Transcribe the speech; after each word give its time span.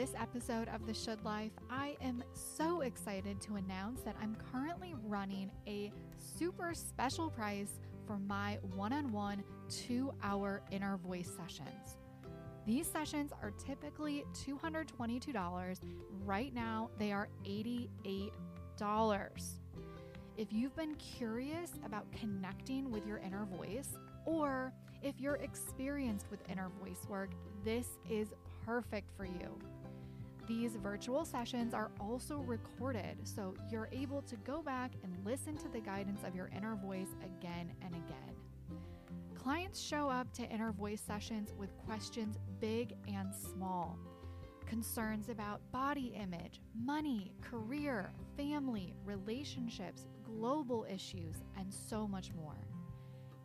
this 0.00 0.14
episode 0.18 0.66
of 0.68 0.86
The 0.86 0.94
Should 0.94 1.22
Life, 1.26 1.50
I 1.68 1.94
am 2.00 2.24
so 2.32 2.80
excited 2.80 3.38
to 3.42 3.56
announce 3.56 4.00
that 4.00 4.16
I'm 4.18 4.34
currently 4.50 4.94
running 5.04 5.50
a 5.66 5.92
super 6.16 6.72
special 6.72 7.28
price 7.28 7.78
for 8.06 8.16
my 8.16 8.58
one 8.74 8.94
on 8.94 9.12
one 9.12 9.44
two 9.68 10.14
hour 10.22 10.62
inner 10.70 10.96
voice 10.96 11.30
sessions. 11.36 11.98
These 12.66 12.86
sessions 12.86 13.32
are 13.42 13.50
typically 13.50 14.24
$222. 14.32 15.80
Right 16.24 16.54
now, 16.54 16.88
they 16.98 17.12
are 17.12 17.28
$88. 17.44 18.30
If 20.38 20.50
you've 20.50 20.76
been 20.76 20.94
curious 20.94 21.72
about 21.84 22.10
connecting 22.12 22.90
with 22.90 23.06
your 23.06 23.18
inner 23.18 23.44
voice, 23.44 23.98
or 24.24 24.72
if 25.02 25.20
you're 25.20 25.36
experienced 25.36 26.24
with 26.30 26.40
inner 26.50 26.70
voice 26.82 27.06
work, 27.06 27.32
this 27.66 27.98
is 28.08 28.28
perfect 28.64 29.10
for 29.14 29.26
you. 29.26 29.58
These 30.50 30.74
virtual 30.74 31.24
sessions 31.24 31.74
are 31.74 31.92
also 32.00 32.38
recorded, 32.38 33.18
so 33.22 33.54
you're 33.70 33.88
able 33.92 34.20
to 34.22 34.34
go 34.38 34.62
back 34.62 34.90
and 35.04 35.16
listen 35.24 35.56
to 35.58 35.68
the 35.68 35.78
guidance 35.78 36.24
of 36.24 36.34
your 36.34 36.50
inner 36.56 36.74
voice 36.74 37.14
again 37.22 37.70
and 37.80 37.94
again. 37.94 38.34
Clients 39.38 39.80
show 39.80 40.08
up 40.10 40.32
to 40.32 40.42
inner 40.50 40.72
voice 40.72 41.00
sessions 41.00 41.54
with 41.56 41.70
questions 41.86 42.36
big 42.58 42.96
and 43.06 43.32
small 43.32 43.96
concerns 44.66 45.28
about 45.28 45.60
body 45.70 46.12
image, 46.20 46.60
money, 46.74 47.30
career, 47.40 48.10
family, 48.36 48.92
relationships, 49.04 50.08
global 50.24 50.84
issues, 50.92 51.36
and 51.56 51.72
so 51.72 52.08
much 52.08 52.32
more. 52.34 52.58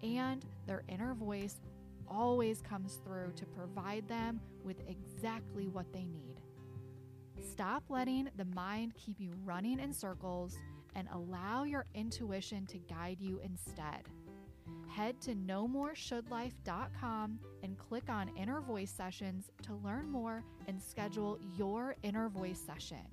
And 0.02 0.44
their 0.66 0.82
inner 0.90 1.14
voice 1.14 1.62
always 2.08 2.64
comes 2.64 3.00
through 3.06 3.34
to 3.36 3.46
provide 3.46 4.08
them 4.08 4.42
with 4.64 4.78
exactly 4.90 5.68
what 5.68 5.94
they 5.94 6.08
need. 6.08 6.35
Stop 7.56 7.84
letting 7.88 8.28
the 8.36 8.44
mind 8.54 8.94
keep 8.96 9.18
you 9.18 9.32
running 9.46 9.80
in 9.80 9.94
circles 9.94 10.58
and 10.94 11.08
allow 11.14 11.64
your 11.64 11.86
intuition 11.96 12.66
to 12.66 12.78
guide 12.80 13.22
you 13.22 13.40
instead. 13.46 14.10
Head 14.90 15.22
to 15.22 15.36
nomoreshouldlife.com 15.36 17.40
and 17.64 17.78
click 17.78 18.10
on 18.10 18.30
Inner 18.36 18.60
Voice 18.60 18.92
Sessions 18.92 19.52
to 19.62 19.74
learn 19.76 20.12
more 20.12 20.44
and 20.68 20.84
schedule 20.84 21.40
your 21.58 21.96
inner 22.04 22.28
voice 22.28 22.60
session. 22.60 23.08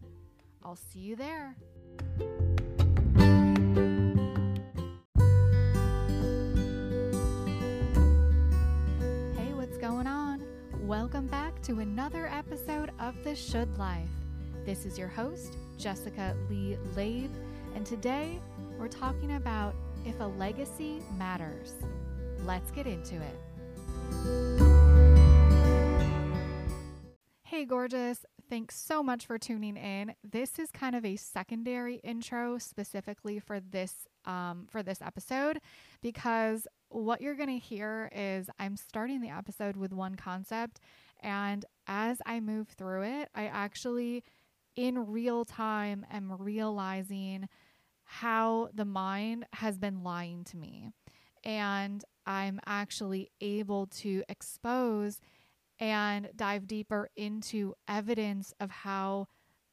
I'll 0.65 0.75
see 0.75 0.99
you 0.99 1.15
there. 1.15 1.55
Hey, 9.37 9.53
what's 9.55 9.79
going 9.79 10.09
on? 10.09 10.43
Welcome 10.81 11.29
back 11.29 11.63
to 11.63 11.79
another 11.79 12.27
episode 12.27 12.91
of 12.99 13.23
The 13.23 13.37
Should 13.37 13.79
Life. 13.79 14.09
This 14.65 14.87
is 14.87 14.97
your 14.97 15.09
host, 15.09 15.57
Jessica 15.77 16.37
Leigh 16.49 16.79
Laib, 16.95 17.31
and 17.75 17.85
today 17.85 18.39
we're 18.79 18.87
talking 18.87 19.35
about 19.35 19.75
if 20.07 20.21
a 20.21 20.25
legacy 20.25 21.03
matters. 21.19 21.75
Let's 22.47 22.71
get 22.71 22.87
into 22.87 23.17
it. 23.17 23.37
Hey, 27.43 27.65
gorgeous. 27.65 28.25
Thanks 28.49 28.77
so 28.77 29.03
much 29.03 29.27
for 29.27 29.37
tuning 29.37 29.77
in. 29.77 30.15
This 30.23 30.61
is 30.61 30.71
kind 30.71 30.95
of 30.95 31.05
a 31.05 31.17
secondary 31.17 31.97
intro 31.97 32.59
specifically 32.59 33.41
for 33.41 33.59
this 33.59 34.07
um, 34.27 34.69
for 34.71 34.85
this 34.85 35.03
episode 35.03 35.59
because 36.03 36.69
what 36.89 37.21
you're 37.21 37.35
going 37.35 37.49
to 37.49 37.59
hear 37.59 38.09
is 38.15 38.49
I'm 38.61 38.77
starting 38.77 39.23
the 39.23 39.31
episode 39.31 39.77
with 39.77 39.93
one 39.93 40.15
concept 40.15 40.79
and 41.21 41.65
as 41.89 42.23
I 42.27 42.41
move 42.41 42.69
through 42.69 43.03
it, 43.03 43.29
I 43.35 43.47
actually 43.47 44.23
in 44.77 45.07
real 45.11 45.45
time 45.45 46.07
am 46.11 46.33
realizing 46.39 47.49
how 48.05 48.69
the 48.75 48.85
mind 48.85 49.47
has 49.55 49.79
been 49.79 50.03
lying 50.03 50.45
to 50.45 50.57
me. 50.57 50.91
And 51.45 52.05
I'm 52.27 52.61
actually 52.67 53.31
able 53.41 53.87
to 53.87 54.23
expose 54.29 55.21
and 55.81 56.29
dive 56.37 56.67
deeper 56.67 57.09
into 57.17 57.75
evidence 57.89 58.55
of 58.61 58.71
how 58.71 59.27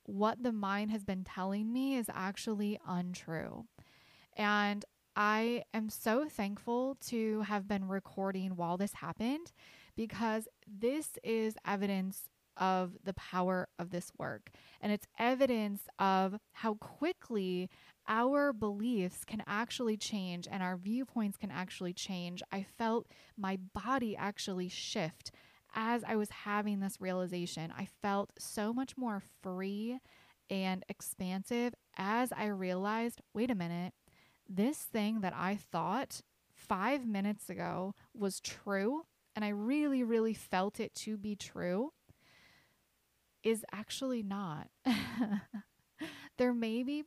what 0.04 0.42
the 0.42 0.52
mind 0.52 0.90
has 0.92 1.04
been 1.04 1.24
telling 1.24 1.72
me 1.72 1.96
is 1.96 2.10
actually 2.12 2.80
untrue. 2.88 3.66
And 4.36 4.84
I 5.16 5.64
am 5.74 5.90
so 5.90 6.28
thankful 6.28 6.96
to 7.08 7.42
have 7.42 7.68
been 7.68 7.88
recording 7.88 8.56
while 8.56 8.78
this 8.78 8.94
happened 8.94 9.52
because 9.96 10.48
this 10.66 11.10
is 11.24 11.56
evidence 11.68 12.30
of 12.60 12.92
the 13.04 13.14
power 13.14 13.68
of 13.80 13.90
this 13.90 14.12
work. 14.20 14.52
And 14.82 14.92
it's 14.92 15.08
evidence 15.18 15.82
of 15.98 16.36
how 16.52 16.76
quickly 16.76 17.70
our 18.08 18.54
beliefs 18.54 19.24
can 19.26 19.42
actually 19.48 19.98
change 19.98 20.48
and 20.52 20.62
our 20.62 20.78
viewpoints 20.78 21.38
can 21.38 21.50
actually 21.50 21.94
change. 21.94 22.44
I 22.52 22.66
felt 22.78 23.08
my 23.38 23.58
body 23.74 24.16
actually 24.16 24.70
shift 24.70 25.32
as 25.74 26.04
I 26.04 26.16
was 26.16 26.30
having 26.30 26.80
this 26.80 27.00
realization. 27.00 27.74
I 27.76 27.88
felt 28.02 28.32
so 28.38 28.74
much 28.74 28.98
more 28.98 29.22
free 29.42 30.00
and 30.50 30.84
expansive 30.90 31.74
as 31.98 32.32
I 32.32 32.48
realized 32.48 33.22
wait 33.34 33.52
a 33.52 33.56
minute, 33.56 33.94
this 34.48 34.80
thing 34.80 35.22
that 35.22 35.34
I 35.36 35.56
thought 35.56 36.22
five 36.56 37.06
minutes 37.06 37.50
ago 37.50 37.94
was 38.14 38.40
true, 38.40 39.04
and 39.36 39.46
I 39.46 39.50
really, 39.50 40.04
really 40.04 40.34
felt 40.34 40.80
it 40.80 40.94
to 40.96 41.18
be 41.18 41.36
true 41.36 41.92
is 43.44 43.66
actually 43.72 44.24
not. 44.24 44.68
there 46.38 46.54
may 46.54 46.84
be 46.84 47.04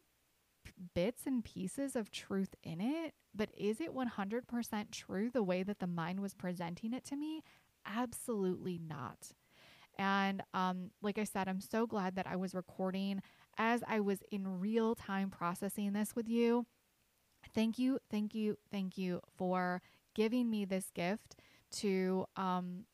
bits 0.94 1.22
and 1.26 1.44
pieces 1.44 1.96
of 1.96 2.10
truth 2.10 2.54
in 2.62 2.80
it, 2.80 3.14
but 3.34 3.50
is 3.56 3.80
it 3.80 3.94
100% 3.94 4.90
true 4.90 5.30
the 5.30 5.42
way 5.42 5.62
that 5.62 5.78
the 5.78 5.86
mind 5.86 6.20
was 6.20 6.34
presenting 6.34 6.92
it 6.92 7.04
to 7.04 7.16
me? 7.16 7.42
Absolutely 7.86 8.78
not. 8.78 9.32
And 9.98 10.42
um, 10.54 10.90
like 11.02 11.18
I 11.18 11.24
said, 11.24 11.48
I'm 11.48 11.60
so 11.60 11.86
glad 11.86 12.16
that 12.16 12.26
I 12.26 12.36
was 12.36 12.54
recording 12.54 13.20
as 13.58 13.82
I 13.86 14.00
was 14.00 14.20
in 14.30 14.60
real 14.60 14.94
time 14.94 15.30
processing 15.30 15.92
this 15.92 16.16
with 16.16 16.28
you. 16.28 16.66
Thank 17.54 17.78
you, 17.78 17.98
thank 18.10 18.34
you, 18.34 18.56
thank 18.70 18.96
you 18.96 19.20
for 19.36 19.82
giving 20.14 20.50
me 20.50 20.64
this 20.64 20.90
gift 20.94 21.36
to 21.72 22.24
um, 22.36 22.84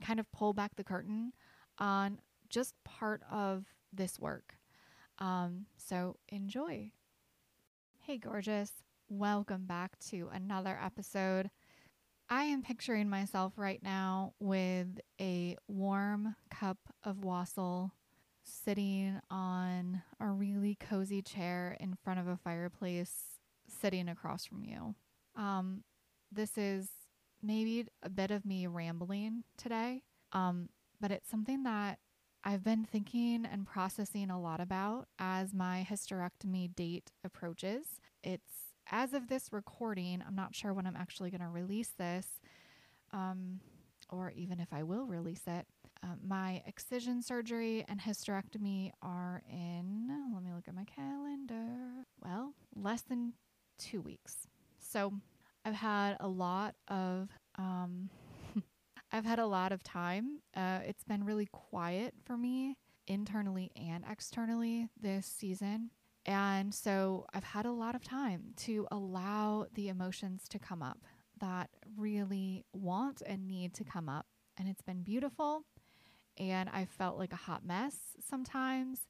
kind 0.00 0.20
of 0.20 0.30
pull 0.32 0.52
back 0.52 0.76
the 0.76 0.84
curtain 0.84 1.32
on 1.78 2.18
just 2.48 2.74
part 2.84 3.22
of 3.30 3.64
this 3.92 4.18
work. 4.18 4.54
Um, 5.18 5.66
so 5.76 6.16
enjoy. 6.28 6.92
Hey, 8.00 8.18
gorgeous. 8.18 8.72
Welcome 9.08 9.66
back 9.66 9.98
to 10.10 10.28
another 10.32 10.78
episode. 10.82 11.50
I 12.30 12.44
am 12.44 12.62
picturing 12.62 13.08
myself 13.08 13.54
right 13.56 13.82
now 13.82 14.34
with 14.38 15.00
a 15.20 15.56
warm 15.66 16.36
cup 16.50 16.78
of 17.02 17.24
wassail 17.24 17.94
sitting 18.44 19.20
on 19.30 20.02
a 20.20 20.26
really 20.26 20.74
cozy 20.74 21.22
chair 21.22 21.76
in 21.80 21.96
front 22.02 22.20
of 22.20 22.28
a 22.28 22.36
fireplace, 22.36 23.38
sitting 23.66 24.08
across 24.08 24.44
from 24.44 24.64
you. 24.64 24.94
Um, 25.36 25.84
this 26.32 26.58
is 26.58 26.88
maybe 27.42 27.86
a 28.02 28.10
bit 28.10 28.30
of 28.30 28.44
me 28.44 28.66
rambling 28.66 29.44
today, 29.56 30.02
um, 30.32 30.68
but 31.00 31.10
it's 31.10 31.30
something 31.30 31.62
that 31.62 31.98
I've 32.44 32.64
been 32.64 32.84
thinking 32.84 33.46
and 33.50 33.66
processing 33.66 34.30
a 34.30 34.40
lot 34.40 34.60
about 34.60 35.08
as 35.18 35.52
my 35.52 35.86
hysterectomy 35.88 36.74
date 36.74 37.12
approaches. 37.24 38.00
It's 38.22 38.74
as 38.90 39.12
of 39.12 39.28
this 39.28 39.52
recording, 39.52 40.22
I'm 40.26 40.34
not 40.34 40.54
sure 40.54 40.72
when 40.72 40.86
I'm 40.86 40.96
actually 40.96 41.30
going 41.30 41.42
to 41.42 41.48
release 41.48 41.92
this, 41.98 42.26
um, 43.12 43.60
or 44.08 44.32
even 44.34 44.60
if 44.60 44.72
I 44.72 44.82
will 44.82 45.04
release 45.04 45.42
it. 45.46 45.66
Uh, 46.02 46.14
my 46.26 46.62
excision 46.66 47.22
surgery 47.22 47.84
and 47.88 48.00
hysterectomy 48.00 48.92
are 49.02 49.42
in, 49.50 50.08
let 50.32 50.42
me 50.42 50.52
look 50.54 50.68
at 50.68 50.74
my 50.74 50.84
calendar, 50.84 52.04
well, 52.24 52.54
less 52.76 53.02
than 53.02 53.32
two 53.78 54.00
weeks. 54.00 54.46
So 54.78 55.12
I've 55.64 55.74
had 55.74 56.16
a 56.20 56.28
lot 56.28 56.76
of 56.86 57.28
um, 57.56 58.08
I've 59.10 59.24
had 59.24 59.38
a 59.38 59.46
lot 59.46 59.72
of 59.72 59.82
time. 59.82 60.40
Uh, 60.54 60.80
it's 60.84 61.04
been 61.04 61.24
really 61.24 61.46
quiet 61.46 62.14
for 62.24 62.36
me 62.36 62.76
internally 63.06 63.70
and 63.74 64.04
externally 64.08 64.88
this 65.00 65.26
season. 65.26 65.90
And 66.26 66.74
so 66.74 67.26
I've 67.32 67.44
had 67.44 67.64
a 67.64 67.72
lot 67.72 67.94
of 67.94 68.04
time 68.04 68.52
to 68.58 68.86
allow 68.90 69.66
the 69.72 69.88
emotions 69.88 70.46
to 70.50 70.58
come 70.58 70.82
up 70.82 70.98
that 71.40 71.70
really 71.96 72.66
want 72.74 73.22
and 73.24 73.48
need 73.48 73.72
to 73.74 73.84
come 73.84 74.08
up. 74.10 74.26
And 74.58 74.68
it's 74.68 74.82
been 74.82 75.02
beautiful. 75.02 75.64
And 76.36 76.68
I 76.68 76.84
felt 76.84 77.18
like 77.18 77.32
a 77.32 77.36
hot 77.36 77.64
mess 77.64 77.96
sometimes. 78.20 79.06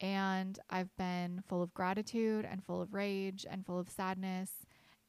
And 0.00 0.58
I've 0.70 0.94
been 0.96 1.42
full 1.48 1.62
of 1.62 1.74
gratitude 1.74 2.46
and 2.48 2.64
full 2.64 2.80
of 2.80 2.94
rage 2.94 3.44
and 3.50 3.66
full 3.66 3.80
of 3.80 3.90
sadness. 3.90 4.50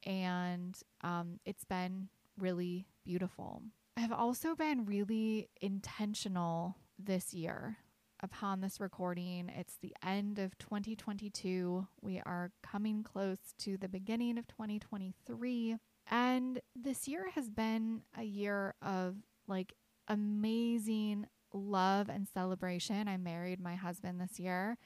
And 0.04 0.76
um, 1.02 1.40
it's 1.46 1.64
been 1.64 2.10
really 2.40 2.88
beautiful. 3.04 3.62
I've 3.98 4.12
also 4.12 4.56
been 4.56 4.86
really 4.86 5.50
intentional 5.62 6.76
this 7.00 7.34
year 7.34 7.78
upon 8.22 8.60
this 8.60 8.82
recording. 8.82 9.50
It's 9.50 9.78
the 9.82 9.96
end 10.04 10.38
of 10.38 10.58
2022. 10.58 11.88
We 12.02 12.22
are 12.26 12.52
coming 12.62 13.04
close 13.04 13.38
to 13.60 13.78
the 13.78 13.88
beginning 13.88 14.38
of 14.38 14.48
2023. 14.48 15.78
And 16.12 16.60
this 16.76 17.08
year 17.08 17.30
has 17.36 17.50
been 17.50 18.02
a 18.18 18.24
year 18.24 18.76
of 18.82 19.16
like 19.48 19.74
amazing 20.10 21.28
love 21.54 22.10
and 22.10 22.28
celebration. 22.28 23.08
I 23.08 23.16
married 23.16 23.62
my 23.62 23.76
husband 23.76 24.20
this 24.20 24.40
year, 24.42 24.78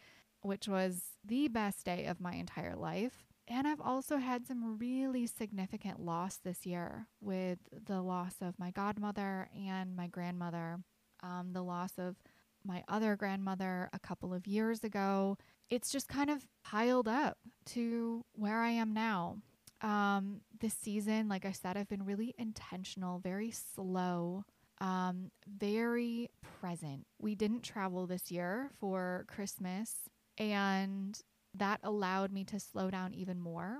which 0.41 0.67
was 0.67 1.01
the 1.25 1.47
best 1.47 1.83
day 1.83 2.05
of 2.05 2.21
my 2.21 2.33
entire 2.33 2.75
life. 2.75 3.28
And 3.49 3.67
I've 3.67 3.81
also 3.81 4.17
had 4.17 4.45
some 4.45 4.77
really 4.77 5.25
significant 5.25 5.99
loss 5.99 6.37
this 6.37 6.67
year 6.67 7.07
with 7.19 7.57
the 7.87 8.01
loss 8.01 8.35
of 8.41 8.59
my 8.59 8.69
godmother 8.69 9.49
and 9.67 9.95
my 9.95 10.05
grandmother, 10.05 10.77
um, 11.23 11.49
the 11.53 11.63
loss 11.63 11.93
of 11.97 12.15
my 12.63 12.83
other 12.87 13.15
grandmother 13.15 13.89
a 13.91 13.99
couple 13.99 14.35
of 14.35 14.45
years 14.45 14.83
ago. 14.83 15.35
It's 15.69 15.91
just 15.91 16.07
kind 16.07 16.29
of 16.29 16.45
piled 16.63 17.07
up 17.07 17.37
to 17.67 18.23
where 18.33 18.59
I 18.59 18.69
am 18.69 18.93
now. 18.93 19.37
Um, 19.81 20.41
this 20.59 20.73
season, 20.75 21.27
like 21.27 21.45
I 21.45 21.51
said, 21.51 21.75
I've 21.75 21.87
been 21.89 22.05
really 22.05 22.35
intentional, 22.37 23.17
very 23.19 23.49
slow, 23.49 24.43
um, 24.79 25.31
very 25.47 26.29
present. 26.59 27.07
We 27.17 27.33
didn't 27.33 27.63
travel 27.63 28.05
this 28.05 28.29
year 28.29 28.71
for 28.79 29.25
Christmas, 29.27 29.95
and 30.37 31.19
that 31.55 31.79
allowed 31.83 32.31
me 32.31 32.43
to 32.45 32.59
slow 32.59 32.89
down 32.89 33.13
even 33.13 33.39
more. 33.39 33.79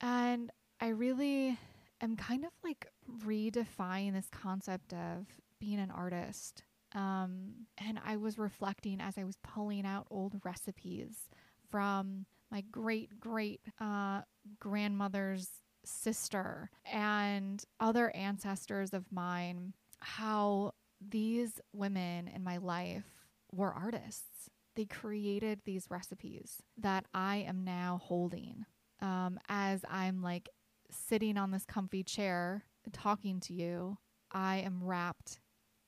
And 0.00 0.50
I 0.80 0.88
really 0.88 1.58
am 2.00 2.16
kind 2.16 2.44
of 2.44 2.50
like 2.64 2.86
redefining 3.24 4.14
this 4.14 4.28
concept 4.30 4.92
of 4.92 5.26
being 5.60 5.78
an 5.78 5.90
artist. 5.90 6.64
Um, 6.94 7.66
and 7.78 8.00
I 8.04 8.16
was 8.16 8.38
reflecting 8.38 9.00
as 9.00 9.18
I 9.18 9.24
was 9.24 9.36
pulling 9.42 9.86
out 9.86 10.06
old 10.10 10.40
recipes 10.44 11.28
from 11.68 12.26
my 12.50 12.62
great 12.72 13.20
great 13.20 13.60
uh, 13.80 14.22
grandmother's 14.58 15.48
sister 15.84 16.70
and 16.84 17.64
other 17.78 18.14
ancestors 18.16 18.92
of 18.92 19.04
mine, 19.12 19.72
how 20.00 20.72
these 21.00 21.60
women 21.72 22.28
in 22.28 22.42
my 22.42 22.56
life 22.56 23.04
were 23.52 23.72
artists 23.72 24.50
they 24.80 24.86
created 24.86 25.60
these 25.66 25.90
recipes 25.90 26.62
that 26.78 27.04
I 27.12 27.44
am 27.46 27.64
now 27.64 28.00
holding 28.02 28.64
um, 29.00 29.38
as 29.46 29.84
I'm 29.86 30.22
like 30.22 30.48
sitting 30.90 31.36
on 31.36 31.50
this 31.50 31.66
comfy 31.66 32.02
chair 32.02 32.64
talking 32.92 33.40
to 33.40 33.52
you. 33.52 33.98
I 34.32 34.58
am 34.58 34.82
wrapped 34.82 35.40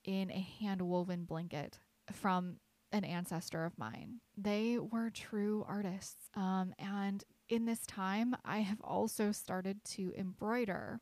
in 0.04 0.30
a 0.30 0.46
hand 0.60 0.82
woven 0.82 1.24
blanket 1.24 1.78
from 2.12 2.56
an 2.92 3.04
ancestor 3.04 3.64
of 3.64 3.78
mine. 3.78 4.20
They 4.36 4.78
were 4.78 5.08
true 5.08 5.64
artists. 5.66 6.28
Um, 6.34 6.74
and 6.78 7.24
in 7.48 7.64
this 7.64 7.86
time, 7.86 8.36
I 8.44 8.58
have 8.58 8.80
also 8.82 9.32
started 9.32 9.82
to 9.92 10.12
embroider, 10.18 11.00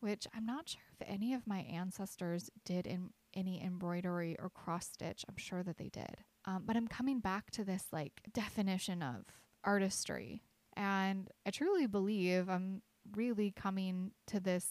which 0.00 0.26
I'm 0.34 0.46
not 0.46 0.70
sure 0.70 0.80
if 0.98 1.06
any 1.06 1.34
of 1.34 1.46
my 1.46 1.58
ancestors 1.58 2.48
did 2.64 2.86
in 2.86 3.10
any 3.34 3.62
embroidery 3.62 4.34
or 4.38 4.48
cross 4.48 4.86
stitch. 4.86 5.26
I'm 5.28 5.36
sure 5.36 5.62
that 5.62 5.76
they 5.76 5.90
did. 5.90 6.24
Um, 6.44 6.62
but 6.64 6.76
I'm 6.76 6.88
coming 6.88 7.20
back 7.20 7.50
to 7.52 7.64
this 7.64 7.84
like 7.92 8.20
definition 8.32 9.02
of 9.02 9.24
artistry. 9.64 10.42
And 10.76 11.28
I 11.46 11.50
truly 11.50 11.86
believe 11.86 12.48
I'm 12.48 12.82
really 13.14 13.50
coming 13.50 14.12
to 14.28 14.40
this 14.40 14.66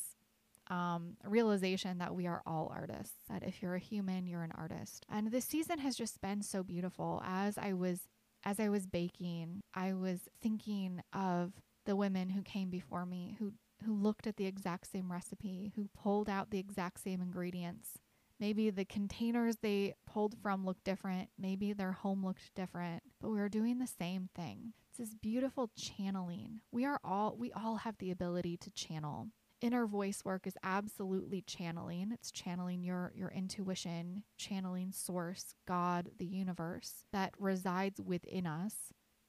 um, 0.70 1.16
realization 1.24 1.98
that 2.00 2.16
we 2.16 2.28
are 2.28 2.42
all 2.46 2.72
artists, 2.74 3.16
that 3.30 3.44
if 3.44 3.62
you're 3.62 3.76
a 3.76 3.80
human, 3.80 4.28
you're 4.28 4.44
an 4.44 4.52
artist. 4.58 5.06
And 5.10 5.32
this 5.32 5.46
season 5.46 5.80
has 5.80 5.96
just 5.96 6.22
been 6.22 6.42
so 6.42 6.64
beautiful. 6.64 7.22
As 7.26 7.58
I 7.58 7.74
was 7.74 8.02
as 8.44 8.60
I 8.60 8.70
was 8.70 8.86
baking, 8.86 9.62
I 9.74 9.94
was 9.94 10.20
thinking 10.42 11.02
of 11.12 11.54
the 11.86 11.96
women 11.96 12.30
who 12.30 12.42
came 12.42 12.70
before 12.70 13.06
me, 13.06 13.36
who 13.40 13.54
who 13.86 13.94
looked 13.94 14.28
at 14.28 14.38
the 14.38 14.46
exact 14.46 14.92
same 14.92 15.12
recipe, 15.12 15.72
who 15.76 15.90
pulled 15.96 16.30
out 16.30 16.50
the 16.50 16.60
exact 16.60 17.00
same 17.00 17.22
ingredients, 17.22 18.00
Maybe 18.40 18.70
the 18.70 18.86
containers 18.86 19.58
they 19.58 19.96
pulled 20.06 20.36
from 20.42 20.66
looked 20.66 20.84
different. 20.84 21.30
Maybe 21.40 21.74
their 21.74 21.92
home 21.92 22.26
looked 22.26 22.54
different, 22.56 23.04
but 23.20 23.30
we 23.30 23.38
were 23.38 23.50
doing 23.50 23.80
the 23.80 23.88
same 23.88 24.30
thing. 24.36 24.74
It's 24.90 25.00
this 25.00 25.16
beautiful 25.16 25.72
channeling. 25.76 26.62
We 26.72 26.86
are 26.86 27.00
all, 27.04 27.36
we 27.38 27.52
all 27.52 27.78
have 27.78 27.98
the 27.98 28.12
ability 28.12 28.58
to 28.58 28.70
channel. 28.72 29.28
Inner 29.60 29.88
voice 29.88 30.22
work 30.24 30.46
is 30.46 30.56
absolutely 30.64 31.42
channeling. 31.42 32.12
It's 32.12 32.32
channeling 32.32 32.84
your, 32.84 33.12
your 33.16 33.30
intuition, 33.30 34.24
channeling 34.38 34.92
source, 34.92 35.56
God, 35.68 36.12
the 36.20 36.28
universe 36.28 37.04
that 37.12 37.34
resides 37.40 38.00
within 38.00 38.46
us. 38.46 38.76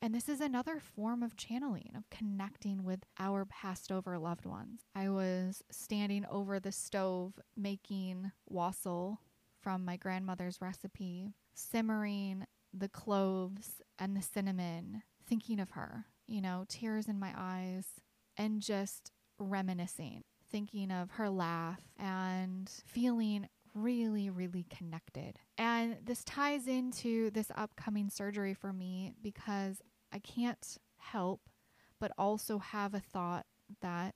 And 0.00 0.14
this 0.14 0.28
is 0.28 0.40
another 0.40 0.78
form 0.78 1.22
of 1.24 1.36
channeling, 1.36 1.90
of 1.96 2.08
connecting 2.08 2.84
with 2.84 3.00
our 3.18 3.44
passed 3.44 3.90
over 3.90 4.16
loved 4.16 4.46
ones. 4.46 4.82
I 4.94 5.08
was 5.08 5.62
standing 5.70 6.24
over 6.30 6.60
the 6.60 6.70
stove 6.70 7.34
making 7.56 8.30
wassail 8.48 9.20
from 9.60 9.84
my 9.84 9.96
grandmother's 9.96 10.60
recipe, 10.60 11.34
simmering 11.54 12.46
the 12.72 12.88
cloves 12.88 13.82
and 13.98 14.16
the 14.16 14.22
cinnamon, 14.22 15.02
thinking 15.26 15.58
of 15.58 15.70
her, 15.70 16.04
you 16.28 16.40
know, 16.40 16.64
tears 16.68 17.08
in 17.08 17.18
my 17.18 17.32
eyes, 17.36 17.86
and 18.36 18.62
just 18.62 19.10
reminiscing, 19.40 20.22
thinking 20.50 20.92
of 20.92 21.10
her 21.12 21.28
laugh 21.28 21.80
and 21.98 22.70
feeling 22.86 23.48
really, 23.82 24.30
really 24.30 24.66
connected. 24.68 25.38
And 25.56 25.96
this 26.04 26.24
ties 26.24 26.66
into 26.66 27.30
this 27.30 27.50
upcoming 27.54 28.10
surgery 28.10 28.54
for 28.54 28.72
me 28.72 29.14
because 29.22 29.82
I 30.12 30.18
can't 30.18 30.78
help 30.98 31.40
but 32.00 32.12
also 32.16 32.58
have 32.58 32.94
a 32.94 33.00
thought 33.00 33.46
that 33.80 34.14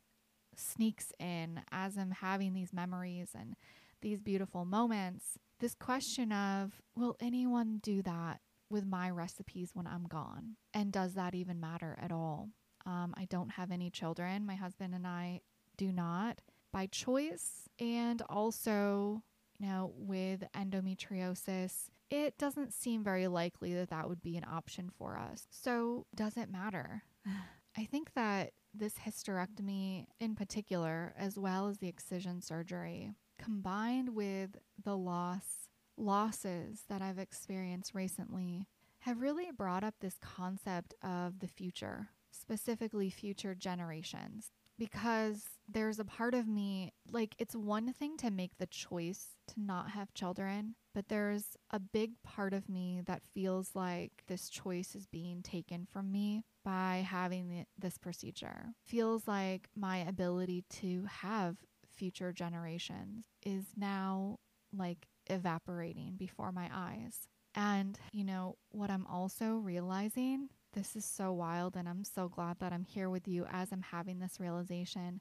sneaks 0.57 1.13
in 1.19 1.61
as 1.71 1.97
I'm 1.97 2.11
having 2.11 2.55
these 2.55 2.73
memories 2.73 3.31
and 3.35 3.57
these 4.01 4.21
beautiful 4.21 4.65
moments. 4.65 5.39
This 5.61 5.75
question 5.75 6.33
of, 6.33 6.81
will 6.97 7.17
anyone 7.21 7.79
do 7.83 8.03
that 8.03 8.41
with 8.69 8.85
my 8.85 9.11
recipes 9.11 9.71
when 9.75 9.87
I'm 9.87 10.05
gone? 10.05 10.57
And 10.75 10.93
does 10.93 11.15
that 11.15 11.35
even 11.35 11.61
matter 11.61 11.97
at 12.01 12.13
all? 12.13 12.51
Um, 12.85 13.15
I 13.17 13.27
don't 13.27 13.51
have 13.51 13.71
any 13.71 13.91
children. 13.91 14.47
My 14.47 14.57
husband 14.57 14.95
and 14.95 15.07
I 15.07 15.41
do 15.77 15.93
not 15.93 16.41
by 16.73 16.87
choice. 16.87 17.69
And 17.79 18.23
also, 18.29 19.23
know, 19.63 19.93
with 19.97 20.45
endometriosis, 20.55 21.89
it 22.11 22.37
doesn't 22.37 22.75
seem 22.75 23.03
very 23.03 23.29
likely 23.29 23.73
that 23.75 23.91
that 23.91 24.09
would 24.09 24.21
be 24.21 24.37
an 24.37 24.45
option 24.51 24.91
for 24.99 25.17
us. 25.17 25.47
So, 25.51 26.07
does 26.15 26.37
it 26.37 26.51
matter? 26.51 27.05
I 27.77 27.85
think 27.85 28.13
that 28.15 28.53
this 28.75 28.95
hysterectomy 28.95 30.07
in 30.21 30.35
particular, 30.35 31.15
as 31.17 31.39
well 31.39 31.69
as 31.69 31.79
the 31.79 31.89
excision 31.89 32.43
surgery, 32.43 33.13
combined 33.39 34.11
with 34.11 34.51
the 34.85 34.97
loss, 34.97 35.69
losses 35.97 36.83
that 36.91 37.01
I've 37.01 37.19
experienced 37.19 37.95
recently, 37.95 38.67
have 39.01 39.23
really 39.23 39.51
brought 39.51 39.85
up 39.85 39.95
this 40.01 40.19
concept 40.21 40.95
of 41.03 41.41
the 41.41 41.49
future, 41.49 42.11
specifically 42.31 43.09
future 43.09 43.55
generations 43.55 44.53
because 44.79 45.45
there's 45.73 45.99
a 45.99 46.05
part 46.05 46.35
of 46.35 46.47
me, 46.47 46.93
like, 47.11 47.35
it's 47.39 47.55
one 47.55 47.93
thing 47.93 48.17
to 48.19 48.31
make 48.31 48.53
the 48.59 48.67
choice 48.67 49.27
to 49.49 49.55
not 49.61 49.91
have 49.91 50.15
children, 50.15 50.75
but 50.95 51.09
there's 51.09 51.45
a 51.71 51.79
big 51.79 52.13
part 52.23 52.53
of 52.53 52.69
me 52.69 53.03
that 53.07 53.23
feels 53.35 53.71
like 53.75 54.13
this 54.27 54.49
choice 54.49 54.95
is 54.95 55.07
being 55.07 55.43
taken 55.43 55.87
from 55.91 56.13
me 56.13 56.45
by 56.65 57.07
having 57.09 57.49
the, 57.49 57.65
this 57.79 57.99
procedure. 57.99 58.75
Feels 58.85 59.27
like 59.27 59.69
my 59.75 59.99
ability 59.99 60.65
to 60.71 61.05
have 61.09 61.57
future 61.97 62.33
generations 62.33 63.27
is 63.45 63.65
now 63.77 64.39
like 64.77 65.07
evaporating 65.29 66.15
before 66.17 66.53
my 66.53 66.69
eyes. 66.73 67.29
And, 67.55 67.99
you 68.13 68.25
know, 68.25 68.57
what 68.71 68.91
I'm 68.91 69.07
also 69.07 69.57
realizing 69.57 70.49
this 70.73 70.97
is 70.97 71.05
so 71.05 71.33
wild, 71.33 71.77
and 71.77 71.87
I'm 71.87 72.03
so 72.03 72.29
glad 72.29 72.59
that 72.61 72.73
I'm 72.73 72.85
here 72.85 73.11
with 73.11 73.29
you 73.29 73.45
as 73.51 73.73
I'm 73.73 73.83
having 73.83 74.21
this 74.21 74.41
realization 74.41 75.21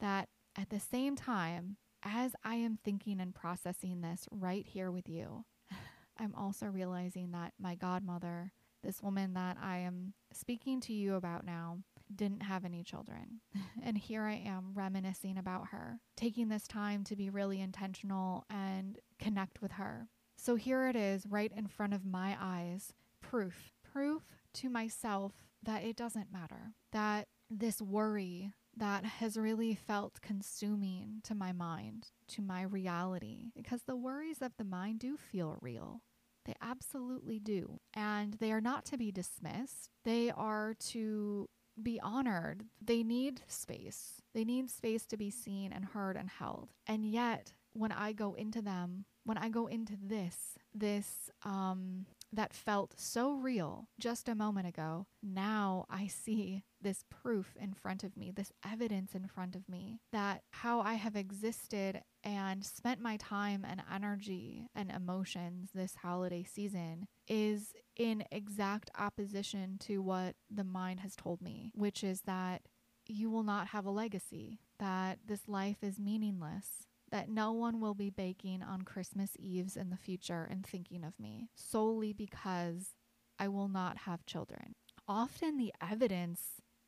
that 0.00 0.28
at 0.56 0.70
the 0.70 0.80
same 0.80 1.16
time, 1.16 1.76
as 2.02 2.34
I 2.44 2.56
am 2.56 2.78
thinking 2.84 3.20
and 3.20 3.34
processing 3.34 4.00
this 4.00 4.28
right 4.30 4.66
here 4.66 4.90
with 4.90 5.08
you, 5.08 5.44
I'm 6.18 6.34
also 6.34 6.66
realizing 6.66 7.32
that 7.32 7.52
my 7.60 7.74
godmother, 7.74 8.52
this 8.82 9.02
woman 9.02 9.34
that 9.34 9.56
I 9.60 9.78
am 9.78 10.14
speaking 10.32 10.80
to 10.82 10.92
you 10.92 11.14
about 11.14 11.44
now, 11.44 11.78
didn't 12.14 12.42
have 12.42 12.64
any 12.64 12.82
children. 12.82 13.40
and 13.82 13.98
here 13.98 14.22
I 14.22 14.42
am 14.46 14.72
reminiscing 14.74 15.36
about 15.36 15.68
her, 15.68 16.00
taking 16.16 16.48
this 16.48 16.66
time 16.66 17.04
to 17.04 17.16
be 17.16 17.30
really 17.30 17.60
intentional 17.60 18.44
and 18.48 18.98
connect 19.18 19.60
with 19.60 19.72
her. 19.72 20.08
So 20.36 20.54
here 20.54 20.88
it 20.88 20.96
is, 20.96 21.26
right 21.26 21.52
in 21.54 21.66
front 21.66 21.94
of 21.94 22.04
my 22.04 22.36
eyes 22.40 22.92
proof, 23.20 23.72
proof 23.82 24.22
to 24.54 24.70
myself 24.70 25.32
that 25.62 25.82
it 25.82 25.96
doesn't 25.96 26.32
matter, 26.32 26.72
that 26.92 27.28
this 27.50 27.82
worry 27.82 28.52
that 28.78 29.04
has 29.04 29.36
really 29.36 29.74
felt 29.74 30.20
consuming 30.22 31.20
to 31.24 31.34
my 31.34 31.52
mind, 31.52 32.08
to 32.28 32.42
my 32.42 32.62
reality, 32.62 33.50
because 33.54 33.82
the 33.82 33.96
worries 33.96 34.42
of 34.42 34.52
the 34.56 34.64
mind 34.64 35.00
do 35.00 35.16
feel 35.16 35.56
real. 35.60 36.02
They 36.44 36.54
absolutely 36.62 37.38
do. 37.38 37.80
And 37.94 38.34
they 38.34 38.52
are 38.52 38.60
not 38.60 38.84
to 38.86 38.96
be 38.96 39.12
dismissed. 39.12 39.90
They 40.04 40.30
are 40.30 40.74
to 40.88 41.48
be 41.82 42.00
honored. 42.00 42.64
They 42.80 43.02
need 43.02 43.42
space. 43.46 44.22
They 44.34 44.44
need 44.44 44.70
space 44.70 45.06
to 45.06 45.16
be 45.16 45.30
seen 45.30 45.72
and 45.72 45.84
heard 45.84 46.16
and 46.16 46.30
held. 46.30 46.70
And 46.86 47.04
yet, 47.04 47.52
when 47.72 47.92
I 47.92 48.12
go 48.12 48.34
into 48.34 48.62
them, 48.62 49.04
when 49.24 49.38
I 49.38 49.48
go 49.50 49.66
into 49.66 49.94
this, 50.02 50.58
this 50.74 51.30
um 51.44 52.06
that 52.32 52.52
felt 52.52 52.94
so 52.98 53.32
real 53.32 53.88
just 53.98 54.28
a 54.28 54.34
moment 54.34 54.66
ago, 54.66 55.06
now 55.22 55.86
I 55.88 56.06
see 56.06 56.64
this 56.80 57.04
proof 57.10 57.56
in 57.60 57.72
front 57.72 58.04
of 58.04 58.16
me, 58.16 58.30
this 58.30 58.52
evidence 58.64 59.14
in 59.14 59.26
front 59.26 59.56
of 59.56 59.68
me 59.68 60.00
that 60.12 60.42
how 60.50 60.80
I 60.80 60.94
have 60.94 61.16
existed 61.16 62.02
and 62.22 62.64
spent 62.64 63.00
my 63.00 63.16
time 63.16 63.64
and 63.68 63.82
energy 63.92 64.68
and 64.74 64.90
emotions 64.90 65.70
this 65.74 65.96
holiday 65.96 66.44
season 66.44 67.08
is 67.26 67.72
in 67.96 68.24
exact 68.30 68.90
opposition 68.98 69.78
to 69.80 70.02
what 70.02 70.36
the 70.50 70.64
mind 70.64 71.00
has 71.00 71.16
told 71.16 71.40
me, 71.40 71.72
which 71.74 72.04
is 72.04 72.22
that 72.22 72.62
you 73.06 73.30
will 73.30 73.42
not 73.42 73.68
have 73.68 73.86
a 73.86 73.90
legacy, 73.90 74.60
that 74.78 75.18
this 75.26 75.48
life 75.48 75.78
is 75.82 75.98
meaningless, 75.98 76.86
that 77.10 77.28
no 77.28 77.52
one 77.52 77.80
will 77.80 77.94
be 77.94 78.10
baking 78.10 78.62
on 78.62 78.82
Christmas 78.82 79.30
Eves 79.38 79.76
in 79.76 79.90
the 79.90 79.96
future 79.96 80.46
and 80.50 80.66
thinking 80.66 81.04
of 81.04 81.18
me 81.18 81.48
solely 81.54 82.12
because 82.12 82.94
I 83.38 83.48
will 83.48 83.68
not 83.68 83.98
have 83.98 84.26
children. 84.26 84.74
Often 85.06 85.56
the 85.56 85.72
evidence 85.80 86.40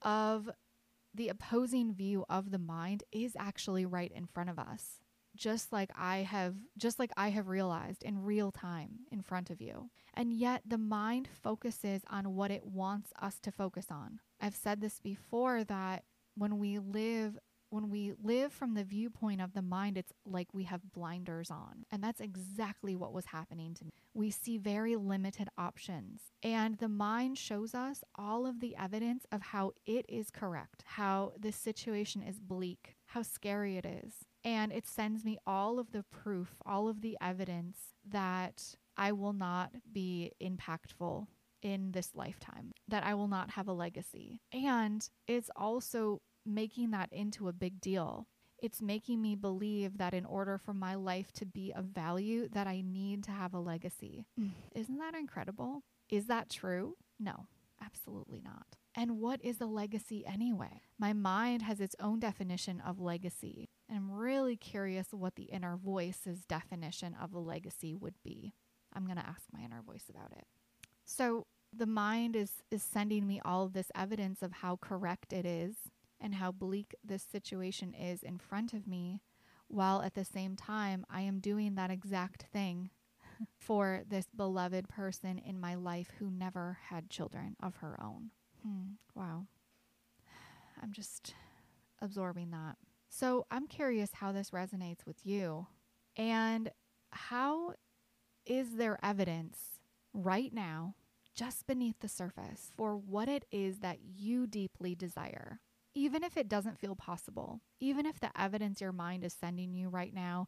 of 0.02 0.50
the 1.14 1.28
opposing 1.28 1.94
view 1.94 2.24
of 2.28 2.50
the 2.50 2.58
mind 2.58 3.02
is 3.12 3.32
actually 3.38 3.84
right 3.86 4.12
in 4.14 4.26
front 4.26 4.50
of 4.50 4.58
us. 4.58 5.00
Just 5.36 5.72
like 5.72 5.90
I 5.96 6.18
have 6.18 6.56
just 6.76 6.98
like 6.98 7.12
I 7.16 7.30
have 7.30 7.48
realized 7.48 8.02
in 8.02 8.24
real 8.24 8.50
time 8.50 9.00
in 9.12 9.22
front 9.22 9.48
of 9.48 9.60
you. 9.60 9.90
And 10.12 10.32
yet 10.32 10.62
the 10.66 10.78
mind 10.78 11.28
focuses 11.32 12.02
on 12.10 12.34
what 12.34 12.50
it 12.50 12.66
wants 12.66 13.12
us 13.22 13.38
to 13.40 13.52
focus 13.52 13.86
on. 13.90 14.18
I've 14.40 14.56
said 14.56 14.80
this 14.80 14.98
before 14.98 15.62
that 15.64 16.04
when 16.36 16.58
we 16.58 16.78
live 16.78 17.38
when 17.70 17.88
we 17.88 18.12
live 18.22 18.52
from 18.52 18.74
the 18.74 18.84
viewpoint 18.84 19.40
of 19.40 19.54
the 19.54 19.62
mind, 19.62 19.96
it's 19.96 20.12
like 20.26 20.48
we 20.52 20.64
have 20.64 20.92
blinders 20.92 21.50
on. 21.50 21.84
And 21.90 22.02
that's 22.02 22.20
exactly 22.20 22.94
what 22.94 23.12
was 23.12 23.26
happening 23.26 23.74
to 23.74 23.84
me. 23.84 23.90
We 24.12 24.30
see 24.30 24.58
very 24.58 24.96
limited 24.96 25.48
options. 25.56 26.20
And 26.42 26.76
the 26.78 26.88
mind 26.88 27.38
shows 27.38 27.74
us 27.74 28.02
all 28.16 28.46
of 28.46 28.60
the 28.60 28.76
evidence 28.76 29.24
of 29.30 29.40
how 29.40 29.72
it 29.86 30.04
is 30.08 30.30
correct, 30.30 30.82
how 30.84 31.32
this 31.38 31.56
situation 31.56 32.22
is 32.22 32.40
bleak, 32.40 32.96
how 33.06 33.22
scary 33.22 33.76
it 33.76 33.86
is. 33.86 34.14
And 34.44 34.72
it 34.72 34.86
sends 34.86 35.24
me 35.24 35.38
all 35.46 35.78
of 35.78 35.92
the 35.92 36.04
proof, 36.10 36.60
all 36.66 36.88
of 36.88 37.02
the 37.02 37.16
evidence 37.20 37.78
that 38.08 38.74
I 38.96 39.12
will 39.12 39.32
not 39.32 39.70
be 39.92 40.32
impactful 40.42 41.26
in 41.62 41.92
this 41.92 42.12
lifetime, 42.14 42.72
that 42.88 43.04
I 43.04 43.14
will 43.14 43.28
not 43.28 43.50
have 43.50 43.68
a 43.68 43.72
legacy. 43.72 44.40
And 44.52 45.06
it's 45.26 45.50
also 45.54 46.22
making 46.54 46.90
that 46.90 47.12
into 47.12 47.48
a 47.48 47.52
big 47.52 47.80
deal. 47.80 48.26
It's 48.62 48.82
making 48.82 49.22
me 49.22 49.36
believe 49.36 49.98
that 49.98 50.12
in 50.12 50.26
order 50.26 50.58
for 50.58 50.74
my 50.74 50.94
life 50.94 51.32
to 51.32 51.46
be 51.46 51.72
of 51.74 51.86
value 51.86 52.48
that 52.52 52.66
I 52.66 52.82
need 52.82 53.24
to 53.24 53.30
have 53.30 53.54
a 53.54 53.58
legacy. 53.58 54.26
Mm. 54.38 54.50
Isn't 54.74 54.98
that 54.98 55.14
incredible? 55.14 55.82
Is 56.10 56.26
that 56.26 56.50
true? 56.50 56.96
No, 57.18 57.46
absolutely 57.82 58.42
not. 58.44 58.76
And 58.94 59.18
what 59.18 59.42
is 59.42 59.60
a 59.60 59.66
legacy 59.66 60.26
anyway? 60.26 60.82
My 60.98 61.12
mind 61.12 61.62
has 61.62 61.80
its 61.80 61.94
own 62.00 62.20
definition 62.20 62.82
of 62.84 63.00
legacy. 63.00 63.70
And 63.88 63.96
I'm 63.96 64.10
really 64.10 64.56
curious 64.56 65.08
what 65.12 65.36
the 65.36 65.44
inner 65.44 65.76
voice's 65.76 66.44
definition 66.44 67.16
of 67.20 67.32
a 67.32 67.38
legacy 67.38 67.94
would 67.94 68.16
be. 68.24 68.52
I'm 68.92 69.04
going 69.04 69.16
to 69.16 69.26
ask 69.26 69.42
my 69.52 69.60
inner 69.60 69.82
voice 69.82 70.06
about 70.10 70.32
it. 70.32 70.44
So, 71.04 71.46
the 71.72 71.86
mind 71.86 72.34
is 72.34 72.50
is 72.72 72.82
sending 72.82 73.28
me 73.28 73.40
all 73.44 73.64
of 73.64 73.74
this 73.74 73.92
evidence 73.94 74.42
of 74.42 74.50
how 74.50 74.76
correct 74.76 75.32
it 75.32 75.46
is 75.46 75.76
and 76.20 76.34
how 76.34 76.52
bleak 76.52 76.94
this 77.04 77.22
situation 77.22 77.94
is 77.94 78.22
in 78.22 78.38
front 78.38 78.72
of 78.72 78.86
me, 78.86 79.20
while 79.68 80.02
at 80.02 80.14
the 80.14 80.24
same 80.24 80.56
time, 80.56 81.04
I 81.08 81.22
am 81.22 81.38
doing 81.40 81.74
that 81.76 81.90
exact 81.90 82.44
thing 82.52 82.90
for 83.58 84.02
this 84.08 84.26
beloved 84.36 84.88
person 84.88 85.38
in 85.38 85.60
my 85.60 85.74
life 85.74 86.10
who 86.18 86.30
never 86.30 86.78
had 86.88 87.10
children 87.10 87.56
of 87.62 87.76
her 87.76 87.96
own. 88.02 88.30
Hmm, 88.62 88.94
wow. 89.14 89.46
I'm 90.82 90.92
just 90.92 91.34
absorbing 92.00 92.50
that. 92.50 92.76
So 93.08 93.46
I'm 93.50 93.66
curious 93.66 94.10
how 94.14 94.32
this 94.32 94.50
resonates 94.50 95.04
with 95.06 95.24
you. 95.24 95.66
And 96.16 96.70
how 97.10 97.74
is 98.46 98.76
there 98.76 98.98
evidence 99.02 99.80
right 100.12 100.52
now, 100.52 100.94
just 101.34 101.66
beneath 101.66 102.00
the 102.00 102.08
surface, 102.08 102.70
for 102.76 102.96
what 102.96 103.28
it 103.28 103.44
is 103.50 103.78
that 103.80 103.98
you 104.02 104.46
deeply 104.46 104.94
desire? 104.94 105.60
Even 105.94 106.22
if 106.22 106.36
it 106.36 106.48
doesn't 106.48 106.78
feel 106.78 106.94
possible, 106.94 107.60
even 107.80 108.06
if 108.06 108.20
the 108.20 108.30
evidence 108.40 108.80
your 108.80 108.92
mind 108.92 109.24
is 109.24 109.32
sending 109.32 109.74
you 109.74 109.88
right 109.88 110.14
now 110.14 110.46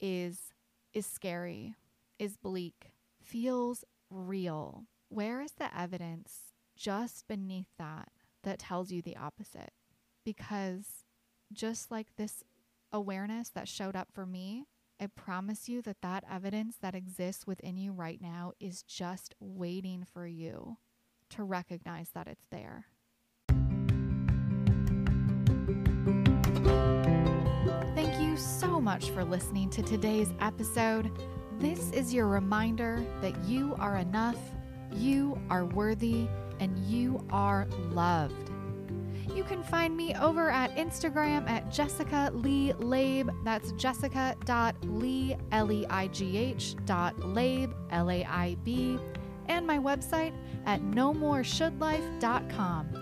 is 0.00 0.52
is 0.92 1.06
scary, 1.06 1.74
is 2.18 2.36
bleak, 2.36 2.90
feels 3.22 3.84
real. 4.10 4.84
Where 5.08 5.40
is 5.40 5.52
the 5.52 5.74
evidence 5.76 6.52
just 6.76 7.26
beneath 7.26 7.68
that 7.78 8.08
that 8.42 8.58
tells 8.58 8.90
you 8.90 9.00
the 9.00 9.16
opposite? 9.16 9.72
Because 10.24 11.04
just 11.52 11.90
like 11.90 12.16
this 12.16 12.44
awareness 12.92 13.48
that 13.50 13.68
showed 13.68 13.96
up 13.96 14.08
for 14.12 14.26
me, 14.26 14.66
I 15.00 15.06
promise 15.06 15.68
you 15.68 15.82
that 15.82 16.02
that 16.02 16.24
evidence 16.30 16.76
that 16.80 16.94
exists 16.94 17.46
within 17.46 17.76
you 17.76 17.92
right 17.92 18.20
now 18.20 18.52
is 18.60 18.82
just 18.82 19.34
waiting 19.40 20.04
for 20.04 20.26
you 20.26 20.76
to 21.30 21.42
recognize 21.42 22.10
that 22.10 22.28
it's 22.28 22.46
there. 22.50 22.86
Much 28.82 29.10
for 29.10 29.24
listening 29.24 29.70
to 29.70 29.80
today's 29.80 30.34
episode. 30.40 31.12
This 31.60 31.92
is 31.92 32.12
your 32.12 32.26
reminder 32.26 33.00
that 33.20 33.44
you 33.44 33.76
are 33.78 33.98
enough, 33.98 34.36
you 34.90 35.40
are 35.50 35.66
worthy, 35.66 36.26
and 36.58 36.76
you 36.80 37.24
are 37.30 37.68
loved. 37.92 38.50
You 39.32 39.44
can 39.44 39.62
find 39.62 39.96
me 39.96 40.16
over 40.16 40.50
at 40.50 40.74
Instagram 40.74 41.48
at 41.48 41.70
Jessica 41.70 42.32
Leigh 42.34 42.72
Laib. 42.80 43.30
That's 43.44 43.70
jessica.leigh, 43.72 45.38
L-E-I-G-H 45.52 46.76
dot 46.84 47.16
Laib, 47.18 47.72
L-A-I-B. 47.90 48.98
And 49.46 49.64
my 49.64 49.78
website 49.78 50.34
at 50.66 50.82
nomoreshouldlife.com. 50.82 53.01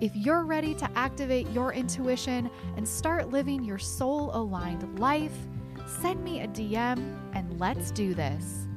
If 0.00 0.14
you're 0.14 0.44
ready 0.44 0.74
to 0.74 0.88
activate 0.94 1.50
your 1.50 1.72
intuition 1.72 2.48
and 2.76 2.86
start 2.86 3.30
living 3.30 3.64
your 3.64 3.78
soul 3.78 4.30
aligned 4.32 5.00
life, 5.00 5.36
send 5.86 6.22
me 6.22 6.42
a 6.42 6.46
DM 6.46 7.16
and 7.34 7.58
let's 7.58 7.90
do 7.90 8.14
this. 8.14 8.67